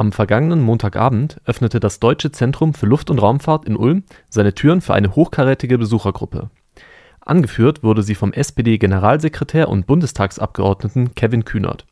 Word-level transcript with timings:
Am 0.00 0.12
vergangenen 0.12 0.62
Montagabend 0.62 1.42
öffnete 1.44 1.78
das 1.78 2.00
Deutsche 2.00 2.32
Zentrum 2.32 2.72
für 2.72 2.86
Luft- 2.86 3.10
und 3.10 3.18
Raumfahrt 3.18 3.66
in 3.66 3.76
Ulm 3.76 4.04
seine 4.30 4.54
Türen 4.54 4.80
für 4.80 4.94
eine 4.94 5.14
hochkarätige 5.14 5.76
Besuchergruppe. 5.76 6.48
Angeführt 7.20 7.82
wurde 7.82 8.02
sie 8.02 8.14
vom 8.14 8.32
SPD-Generalsekretär 8.32 9.68
und 9.68 9.86
Bundestagsabgeordneten 9.86 11.14
Kevin 11.14 11.44
Kühnert. 11.44 11.84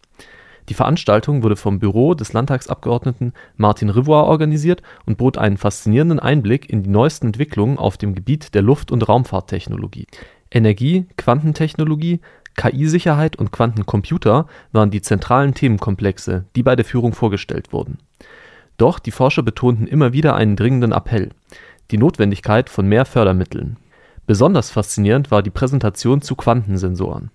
Die 0.71 0.75
Veranstaltung 0.75 1.43
wurde 1.43 1.57
vom 1.57 1.81
Büro 1.81 2.15
des 2.15 2.33
Landtagsabgeordneten 2.33 3.35
Martin 3.59 3.91
Rivoire 3.91 4.25
organisiert 4.25 4.81
und 5.05 5.19
bot 5.19 5.37
einen 5.37 5.59
faszinierenden 5.59 6.19
Einblick 6.19 6.71
in 6.71 6.83
die 6.83 6.89
neuesten 6.89 7.27
Entwicklungen 7.27 7.77
auf 7.77 7.99
dem 7.99 8.15
Gebiet 8.15 8.55
der 8.55 8.63
Luft- 8.63 8.91
und 8.93 9.07
Raumfahrttechnologie. 9.07 10.07
Energie, 10.51 11.05
Quantentechnologie, 11.19 12.21
KI-Sicherheit 12.59 13.37
und 13.37 13.53
Quantencomputer 13.53 14.47
waren 14.73 14.91
die 14.91 15.01
zentralen 15.01 15.55
Themenkomplexe, 15.55 16.45
die 16.57 16.65
bei 16.65 16.75
der 16.77 16.85
Führung 16.85 17.15
vorgestellt 17.15 17.73
wurden. 17.73 17.99
Doch 18.77 18.99
die 18.99 19.13
Forscher 19.13 19.43
betonten 19.43 19.87
immer 19.87 20.13
wieder 20.13 20.35
einen 20.35 20.57
dringenden 20.57 20.93
Appell: 20.93 21.31
die 21.93 21.99
Notwendigkeit 21.99 22.69
von 22.69 22.87
mehr 22.87 23.07
Fördermitteln. 23.07 23.77
Besonders 24.27 24.71
faszinierend 24.71 25.31
war 25.31 25.43
die 25.43 25.51
Präsentation 25.51 26.21
zu 26.21 26.35
Quantensensoren. 26.35 27.31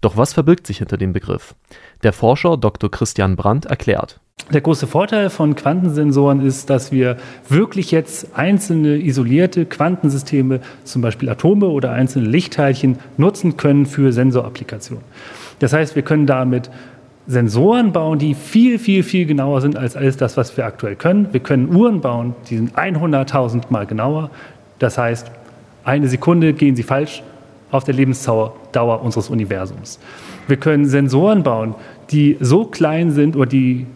Doch 0.00 0.16
was 0.16 0.32
verbirgt 0.32 0.66
sich 0.66 0.78
hinter 0.78 0.96
dem 0.96 1.12
Begriff? 1.12 1.54
Der 2.02 2.12
Forscher 2.12 2.56
Dr. 2.56 2.90
Christian 2.90 3.36
Brandt 3.36 3.66
erklärt 3.66 4.20
der 4.52 4.60
große 4.60 4.86
Vorteil 4.86 5.28
von 5.30 5.56
Quantensensoren 5.56 6.44
ist, 6.44 6.70
dass 6.70 6.92
wir 6.92 7.16
wirklich 7.48 7.90
jetzt 7.90 8.36
einzelne 8.36 8.96
isolierte 8.96 9.66
Quantensysteme, 9.66 10.60
zum 10.84 11.02
Beispiel 11.02 11.28
Atome 11.28 11.66
oder 11.66 11.90
einzelne 11.92 12.28
Lichtteilchen, 12.28 12.98
nutzen 13.16 13.56
können 13.56 13.86
für 13.86 14.12
Sensorapplikationen. 14.12 15.02
Das 15.58 15.72
heißt, 15.72 15.96
wir 15.96 16.02
können 16.02 16.26
damit 16.26 16.70
Sensoren 17.26 17.92
bauen, 17.92 18.20
die 18.20 18.34
viel, 18.34 18.78
viel, 18.78 19.02
viel 19.02 19.26
genauer 19.26 19.62
sind 19.62 19.76
als 19.76 19.96
alles 19.96 20.16
das, 20.16 20.36
was 20.36 20.56
wir 20.56 20.64
aktuell 20.64 20.94
können. 20.94 21.32
Wir 21.32 21.40
können 21.40 21.74
Uhren 21.74 22.00
bauen, 22.00 22.36
die 22.48 22.56
sind 22.56 22.76
100.000 22.76 23.62
Mal 23.70 23.86
genauer. 23.86 24.30
Das 24.78 24.96
heißt, 24.96 25.28
eine 25.82 26.06
Sekunde 26.06 26.52
gehen 26.52 26.76
sie 26.76 26.84
falsch 26.84 27.24
auf 27.70 27.84
der 27.84 27.94
Lebensdauer 27.94 29.02
unseres 29.02 29.28
Universums. 29.28 29.98
Wir 30.48 30.56
können 30.56 30.86
Sensoren 30.86 31.42
bauen, 31.42 31.74
die 32.10 32.36
so 32.40 32.64
klein 32.64 33.10
sind 33.10 33.36
oder 33.36 33.46
die 33.46 33.86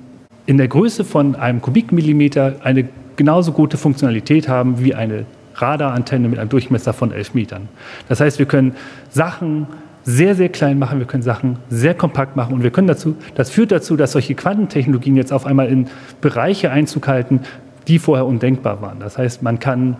in 0.47 0.59
der 0.59 0.69
Größe 0.69 1.05
von 1.05 1.37
einem 1.37 1.61
Kubikmillimeter 1.61 2.57
eine 2.65 2.89
genauso 3.17 3.53
gute 3.53 3.77
Funktionalität 3.77 4.49
haben 4.49 4.83
wie 4.83 4.95
eine 4.95 5.27
Radarantenne 5.55 6.29
mit 6.29 6.39
einem 6.39 6.49
Durchmesser 6.49 6.93
von 6.93 7.13
11 7.13 7.35
Metern. 7.35 7.69
Das 8.09 8.21
heißt, 8.21 8.39
wir 8.39 8.47
können 8.47 8.75
Sachen 9.11 9.67
sehr, 10.05 10.35
sehr 10.35 10.49
klein 10.49 10.79
machen, 10.79 10.99
wir 10.99 11.07
können 11.07 11.23
Sachen 11.23 11.59
sehr 11.69 11.95
kompakt 11.95 12.35
machen 12.35 12.55
und 12.55 12.63
wir 12.63 12.71
können 12.71 12.89
dazu, 12.89 13.17
das 13.35 13.51
führt 13.51 13.71
dazu, 13.71 13.97
dass 13.97 14.13
solche 14.13 14.35
Quantentechnologien 14.35 15.17
jetzt 15.17 15.33
auf 15.33 15.47
einmal 15.47 15.69
in 15.69 15.89
Bereiche 16.21 16.71
Einzug 16.71 17.07
halten, 17.07 17.41
die 17.87 17.99
vorher 17.99 18.27
undenkbar 18.27 18.81
waren. 18.81 18.99
Das 19.01 19.19
heißt, 19.19 19.43
man 19.43 19.61
kann 19.61 19.97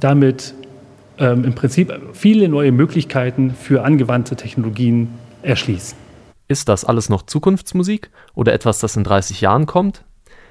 damit 0.00 0.54
ähm, 1.18 1.44
im 1.44 1.54
Prinzip 1.54 1.92
viele 2.12 2.48
neue 2.48 2.72
Möglichkeiten 2.72 3.54
für 3.58 3.84
angewandte 3.84 4.36
Technologien 4.36 5.08
erschließen. 5.42 5.96
Ist 6.48 6.68
das 6.68 6.84
alles 6.84 7.08
noch 7.08 7.22
Zukunftsmusik 7.22 8.10
oder 8.34 8.52
etwas, 8.52 8.78
das 8.78 8.96
in 8.96 9.04
30 9.04 9.40
Jahren 9.40 9.66
kommt? 9.66 10.04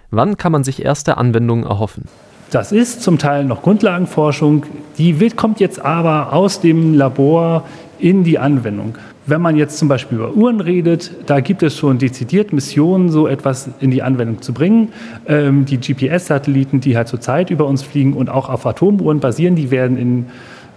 Wann 0.09 0.37
kann 0.37 0.51
man 0.51 0.63
sich 0.63 0.83
erste 0.83 1.17
Anwendungen 1.17 1.65
erhoffen? 1.65 2.05
Das 2.51 2.71
ist 2.71 3.01
zum 3.01 3.17
Teil 3.17 3.45
noch 3.45 3.63
Grundlagenforschung, 3.63 4.65
die 4.99 5.29
kommt 5.31 5.59
jetzt 5.59 5.79
aber 5.79 6.33
aus 6.33 6.61
dem 6.61 6.93
Labor 6.93 7.63
in 7.97 8.23
die 8.23 8.37
Anwendung. 8.37 8.95
Wenn 9.25 9.41
man 9.41 9.55
jetzt 9.55 9.77
zum 9.77 9.87
Beispiel 9.87 10.17
über 10.17 10.33
Uhren 10.33 10.59
redet, 10.59 11.11
da 11.25 11.39
gibt 11.39 11.63
es 11.63 11.77
schon 11.77 11.97
dezidiert 11.97 12.51
Missionen, 12.51 13.09
so 13.09 13.25
etwas 13.25 13.69
in 13.79 13.89
die 13.89 14.03
Anwendung 14.03 14.41
zu 14.41 14.53
bringen. 14.53 14.89
Ähm, 15.25 15.65
die 15.65 15.77
GPS-Satelliten, 15.77 16.81
die 16.81 16.97
halt 16.97 17.07
zurzeit 17.07 17.49
über 17.49 17.65
uns 17.65 17.81
fliegen 17.81 18.13
und 18.13 18.29
auch 18.29 18.49
auf 18.49 18.65
Atomuhren 18.65 19.19
basieren, 19.19 19.55
die 19.55 19.71
werden 19.71 19.97
in 19.97 20.25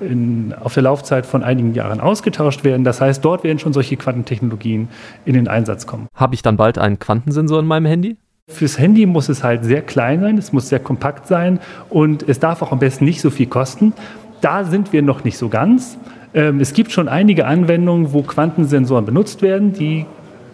in, 0.01 0.55
auf 0.61 0.75
der 0.75 0.83
Laufzeit 0.83 1.27
von 1.27 1.43
einigen 1.43 1.75
Jahren 1.75 2.01
ausgetauscht 2.01 2.65
werden. 2.65 2.85
Das 2.85 3.01
heißt, 3.01 3.25
dort 3.25 3.45
werden 3.45 3.59
schon 3.59 3.73
solche 3.73 3.97
Quantentechnologien 3.97 4.89
in 5.25 5.35
den 5.35 5.49
Einsatz 5.49 5.87
kommen. 5.87 6.07
Habe 6.15 6.35
ich 6.35 6.43
dann 6.43 6.57
bald 6.57 6.79
einen 6.79 6.99
Quantensensor 6.99 7.61
in 7.61 7.67
meinem 7.67 7.87
Handy? 7.87 8.17
Fürs 8.49 8.79
Handy 8.79 9.07
muss 9.07 9.29
es 9.29 9.43
halt 9.43 9.65
sehr 9.65 9.83
klein 9.83 10.21
sein, 10.21 10.39
es 10.39 10.53
muss 10.53 10.69
sehr 10.69 10.79
kompakt 10.79 11.27
sein 11.27 11.59
und 11.91 12.29
es 12.29 12.39
darf 12.39 12.63
auch 12.63 12.71
am 12.71 12.79
besten 12.79 13.05
nicht 13.05 13.21
so 13.21 13.31
viel 13.31 13.47
kosten. 13.47 13.93
Da 14.41 14.65
sind 14.65 14.93
wir 14.93 15.03
noch 15.03 15.25
nicht 15.25 15.37
so 15.37 15.49
ganz. 15.49 15.99
Ähm, 16.33 16.61
es 16.61 16.73
gibt 16.73 16.93
schon 16.93 17.09
einige 17.09 17.47
Anwendungen, 17.47 18.13
wo 18.13 18.23
Quantensensoren 18.23 19.05
benutzt 19.05 19.43
werden, 19.43 19.73
die 19.73 20.07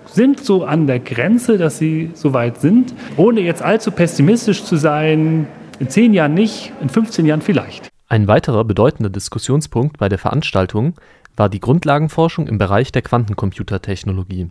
sind 0.06 0.40
so 0.40 0.64
an 0.64 0.86
der 0.86 1.00
Grenze, 1.00 1.58
dass 1.58 1.78
sie 1.78 2.10
so 2.14 2.32
weit 2.32 2.60
sind. 2.60 2.94
Ohne 3.16 3.40
jetzt 3.40 3.62
allzu 3.62 3.90
pessimistisch 3.90 4.64
zu 4.64 4.76
sein, 4.76 5.46
in 5.78 5.88
zehn 5.88 6.14
Jahren 6.14 6.34
nicht, 6.34 6.72
in 6.80 6.88
15 6.88 7.26
Jahren 7.26 7.42
vielleicht. 7.42 7.91
Ein 8.12 8.28
weiterer 8.28 8.62
bedeutender 8.64 9.08
Diskussionspunkt 9.08 9.96
bei 9.96 10.10
der 10.10 10.18
Veranstaltung 10.18 11.00
war 11.34 11.48
die 11.48 11.60
Grundlagenforschung 11.60 12.46
im 12.46 12.58
Bereich 12.58 12.92
der 12.92 13.00
Quantencomputertechnologie. 13.00 14.50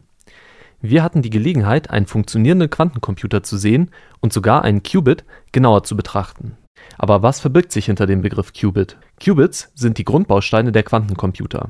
Wir 0.81 1.03
hatten 1.03 1.21
die 1.21 1.29
Gelegenheit, 1.29 1.91
einen 1.91 2.07
funktionierenden 2.07 2.71
Quantencomputer 2.71 3.43
zu 3.43 3.57
sehen 3.57 3.91
und 4.19 4.33
sogar 4.33 4.63
einen 4.63 4.81
Qubit 4.81 5.25
genauer 5.51 5.83
zu 5.83 5.95
betrachten. 5.95 6.57
Aber 6.97 7.21
was 7.21 7.39
verbirgt 7.39 7.71
sich 7.71 7.85
hinter 7.85 8.07
dem 8.07 8.23
Begriff 8.23 8.51
Qubit? 8.51 8.97
Qubits 9.23 9.71
sind 9.75 9.99
die 9.99 10.05
Grundbausteine 10.05 10.71
der 10.71 10.81
Quantencomputer. 10.81 11.69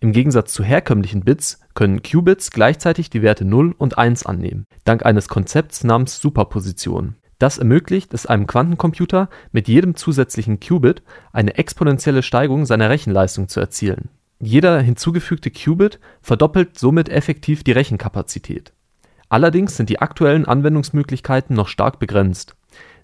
Im 0.00 0.10
Gegensatz 0.10 0.52
zu 0.52 0.64
herkömmlichen 0.64 1.20
Bits 1.20 1.60
können 1.74 2.02
Qubits 2.02 2.50
gleichzeitig 2.50 3.10
die 3.10 3.22
Werte 3.22 3.44
0 3.44 3.76
und 3.78 3.96
1 3.96 4.26
annehmen, 4.26 4.64
dank 4.82 5.06
eines 5.06 5.28
Konzepts 5.28 5.84
namens 5.84 6.18
Superposition 6.18 7.14
das 7.38 7.58
ermöglicht 7.58 8.14
es 8.14 8.26
einem 8.26 8.46
Quantencomputer, 8.46 9.28
mit 9.52 9.68
jedem 9.68 9.94
zusätzlichen 9.94 10.60
Qubit 10.60 11.02
eine 11.32 11.56
exponentielle 11.56 12.22
Steigerung 12.22 12.66
seiner 12.66 12.90
Rechenleistung 12.90 13.48
zu 13.48 13.60
erzielen. 13.60 14.08
Jeder 14.40 14.80
hinzugefügte 14.80 15.50
Qubit 15.50 15.98
verdoppelt 16.20 16.78
somit 16.78 17.08
effektiv 17.08 17.64
die 17.64 17.72
Rechenkapazität. 17.72 18.72
Allerdings 19.28 19.76
sind 19.76 19.90
die 19.90 20.00
aktuellen 20.00 20.46
Anwendungsmöglichkeiten 20.46 21.54
noch 21.54 21.68
stark 21.68 21.98
begrenzt. 21.98 22.56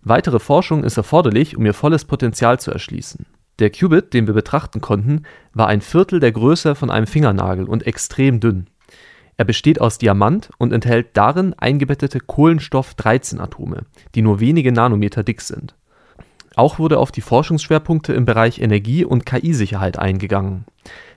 Weitere 0.03 0.39
Forschung 0.39 0.85
ist 0.85 0.97
erforderlich, 0.97 1.57
um 1.57 1.67
ihr 1.67 1.75
volles 1.75 2.05
Potenzial 2.05 2.61
zu 2.61 2.71
erschließen. 2.71 3.27
Der 3.59 3.71
Qubit, 3.71 4.15
den 4.15 4.27
wir 4.27 4.35
betrachten 4.35 4.81
konnten, 4.81 5.23
war 5.53 5.69
ein 5.69 5.81
Viertel 5.81 6.19
der 6.19 6.33
Größe 6.33 6.75
von 6.75 6.91
einem 6.91 7.07
Fingernagel 7.07 7.67
und 7.67 7.87
extrem 7.87 8.41
dünn 8.41 8.67
er 9.37 9.45
besteht 9.45 9.81
aus 9.81 9.99
Diamant 9.99 10.51
und 10.59 10.73
enthält 10.73 11.17
darin 11.17 11.55
eingebettete 11.55 12.21
Kohlenstoff-13-Atome, 12.21 13.83
die 14.15 14.23
nur 14.23 14.41
wenige 14.41 14.73
Nanometer 14.73 15.25
dick 15.25 15.41
sind. 15.41 15.75
Auch 16.57 16.79
wurde 16.79 16.99
auf 16.99 17.11
die 17.11 17.21
Forschungsschwerpunkte 17.21 18.13
im 18.13 18.27
Bereich 18.27 18.61
Energie 18.61 19.05
und 19.05 19.27
KI-Sicherheit 19.27 19.99
eingegangen. 19.99 20.67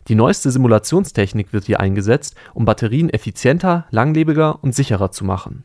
Die 0.08 0.16
neueste 0.16 0.50
Simulationstechnik 0.50 1.54
wird 1.54 1.66
hier 1.66 1.80
eingesetzt, 1.80 2.36
um 2.54 2.66
Batterien 2.66 3.10
effizienter, 3.10 3.86
langlebiger 3.92 4.64
und 4.64 4.74
sicherer 4.74 5.12
zu 5.12 5.26
machen. 5.26 5.64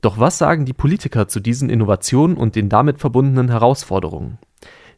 Doch 0.00 0.18
was 0.18 0.38
sagen 0.38 0.64
die 0.64 0.72
Politiker 0.72 1.28
zu 1.28 1.40
diesen 1.40 1.70
Innovationen 1.70 2.36
und 2.36 2.54
den 2.54 2.68
damit 2.68 3.00
verbundenen 3.00 3.50
Herausforderungen? 3.50 4.38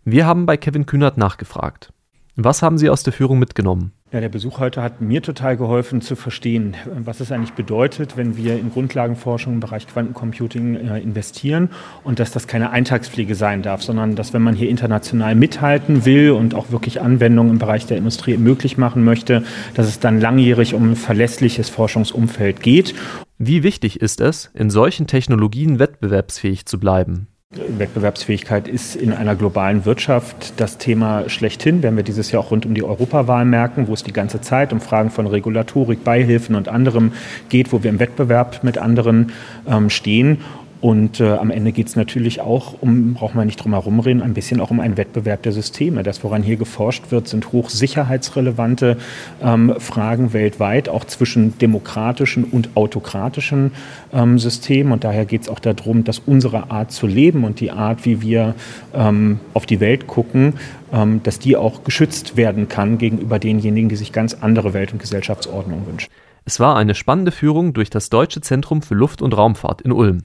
Wir 0.05 0.27
haben 0.27 0.47
bei 0.47 0.57
Kevin 0.57 0.87
Kühnert 0.87 1.17
nachgefragt. 1.17 1.93
Was 2.37 2.63
haben 2.63 2.79
Sie 2.79 2.91
aus 2.91 3.03
der 3.03 3.13
Führung 3.13 3.39
mitgenommen? 3.39 3.93
Ja, 4.13 4.21
der 4.21 4.29
Besuch 4.29 4.59
heute 4.59 4.83
hat 4.83 5.01
mir 5.01 5.23
total 5.23 5.57
geholfen 5.57 6.03
zu 6.03 6.17
verstehen, 6.17 6.77
was 6.85 7.21
es 7.21 7.33
eigentlich 7.33 7.55
bedeutet, 7.55 8.19
wenn 8.19 8.37
wir 8.37 8.59
in 8.59 8.71
Grundlagenforschung 8.71 9.55
im 9.55 9.61
Bereich 9.61 9.87
Quantencomputing 9.87 10.75
äh, 10.77 11.01
investieren 11.01 11.71
und 12.05 12.19
dass 12.19 12.31
das 12.31 12.47
keine 12.47 12.69
Eintagspflege 12.73 13.35
sein 13.35 13.63
darf, 13.63 13.83
sondern 13.83 14.15
dass 14.15 14.35
wenn 14.35 14.43
man 14.43 14.55
hier 14.55 14.69
international 14.69 15.35
mithalten 15.35 16.05
will 16.05 16.33
und 16.33 16.55
auch 16.55 16.71
wirklich 16.71 17.01
Anwendungen 17.01 17.53
im 17.53 17.59
Bereich 17.59 17.87
der 17.87 17.97
Industrie 17.97 18.37
möglich 18.37 18.77
machen 18.77 19.03
möchte, 19.03 19.45
dass 19.73 19.89
es 19.89 19.99
dann 19.99 20.21
langjährig 20.21 20.75
um 20.75 20.91
ein 20.91 20.97
verlässliches 20.97 21.71
Forschungsumfeld 21.71 22.61
geht. 22.61 22.95
Wie 23.39 23.63
wichtig 23.63 24.03
ist 24.03 24.21
es, 24.21 24.51
in 24.53 24.69
solchen 24.69 25.07
Technologien 25.07 25.79
wettbewerbsfähig 25.79 26.67
zu 26.67 26.79
bleiben? 26.79 27.29
Wettbewerbsfähigkeit 27.55 28.67
ist 28.67 28.97
in 28.97 29.13
einer 29.13 29.35
globalen 29.35 29.85
Wirtschaft 29.85 30.55
das 30.57 30.79
Thema 30.79 31.29
schlechthin, 31.29 31.83
werden 31.83 31.97
wir 31.97 32.03
dieses 32.03 32.33
Jahr 32.33 32.43
auch 32.43 32.51
rund 32.51 32.65
um 32.65 32.73
die 32.73 32.83
Europawahl 32.83 33.45
merken, 33.45 33.89
wo 33.89 33.93
es 33.95 34.03
die 34.03 34.13
ganze 34.13 34.41
Zeit 34.41 34.73
um 34.73 34.81
Fragen 34.81 35.11
von 35.11 35.27
Regulatorik, 35.27 36.03
Beihilfen 36.03 36.55
und 36.55 36.69
anderem 36.69 37.13
geht, 37.51 37.73
wo 37.73 37.83
wir 37.83 37.91
im 37.91 38.01
Wettbewerb 38.01 38.65
mit 38.65 38.79
anderen 38.79 39.33
ähm, 39.67 39.91
stehen. 39.91 40.39
Und 40.83 41.21
äh, 41.21 41.31
am 41.35 41.53
Ende 41.53 41.71
geht 41.71 41.87
es 41.87 41.95
natürlich 41.95 42.41
auch 42.41 42.75
um, 42.81 43.15
braucht 43.15 43.37
man 43.37 43.47
nicht 43.47 43.63
drum 43.63 43.73
herum 43.73 44.01
reden, 44.01 44.21
ein 44.21 44.35
bisschen 44.35 44.61
auch 44.61 44.73
um 44.73 44.81
einen 44.81 44.97
Wettbewerb 44.97 45.41
der 45.45 45.53
Systeme. 45.53 46.03
Das, 46.03 46.25
woran 46.25 46.43
hier 46.43 46.57
geforscht 46.57 47.13
wird, 47.13 47.29
sind 47.29 47.53
hochsicherheitsrelevante 47.53 48.97
ähm, 49.41 49.77
Fragen 49.79 50.33
weltweit, 50.33 50.89
auch 50.89 51.05
zwischen 51.05 51.57
demokratischen 51.59 52.43
und 52.43 52.71
autokratischen 52.75 53.71
ähm, 54.13 54.41
Systemen. 54.41 54.93
Und 54.93 55.05
daher 55.05 55.25
geht 55.25 55.43
es 55.43 55.49
auch 55.49 55.61
darum, 55.61 56.03
dass 56.03 56.19
unsere 56.19 56.73
Art 56.73 56.91
zu 56.91 57.07
leben 57.07 57.45
und 57.45 57.61
die 57.61 57.71
Art, 57.71 58.05
wie 58.05 58.21
wir 58.21 58.57
ähm, 58.93 59.39
auf 59.55 59.67
die 59.67 59.79
Welt 59.79 60.09
gucken, 60.09 60.55
ähm, 60.93 61.23
dass 61.23 61.39
die 61.39 61.57
auch 61.57 61.85
geschützt 61.85 62.37
werden 62.37 62.69
kann 62.69 62.99
gegenüber 62.99 63.39
denjenigen, 63.39 63.89
die 63.89 63.95
sich 63.95 64.11
ganz 64.11 64.35
andere 64.41 64.75
Welt- 64.75 64.93
und 64.93 64.99
Gesellschaftsordnungen 64.99 65.87
wünschen. 65.87 66.11
Es 66.45 66.59
war 66.59 66.77
eine 66.77 66.97
spannende 66.97 67.31
Führung 67.31 67.73
durch 67.73 67.89
das 67.89 68.11
Deutsche 68.11 68.41
Zentrum 68.41 68.83
für 68.83 68.95
Luft- 68.95 69.23
und 69.23 69.37
Raumfahrt 69.37 69.81
in 69.83 69.93
Ulm, 69.93 70.25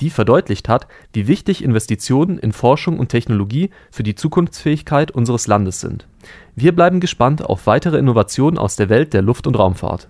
die 0.00 0.10
verdeutlicht 0.10 0.68
hat, 0.68 0.86
wie 1.12 1.26
wichtig 1.26 1.62
Investitionen 1.62 2.38
in 2.38 2.52
Forschung 2.52 2.98
und 2.98 3.08
Technologie 3.08 3.70
für 3.90 4.02
die 4.02 4.14
Zukunftsfähigkeit 4.14 5.10
unseres 5.10 5.46
Landes 5.46 5.80
sind. 5.80 6.06
Wir 6.54 6.74
bleiben 6.74 7.00
gespannt 7.00 7.44
auf 7.44 7.66
weitere 7.66 7.98
Innovationen 7.98 8.58
aus 8.58 8.76
der 8.76 8.88
Welt 8.88 9.12
der 9.12 9.22
Luft- 9.22 9.46
und 9.48 9.58
Raumfahrt 9.58 10.08